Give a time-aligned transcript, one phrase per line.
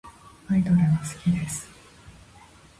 [0.47, 1.69] アイドルが好きです。